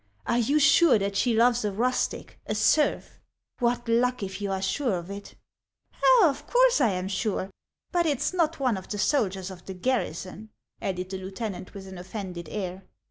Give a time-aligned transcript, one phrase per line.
[0.25, 3.19] "Are you sure that she loves a rustic, a serf?
[3.59, 5.35] What luck, if you are sure of it!""
[6.03, 7.51] Oh, of course I am sure.
[7.91, 10.49] But it 's not one of the soldiers of the garrison,"
[10.81, 12.81] added the lieutenant, with an offended air.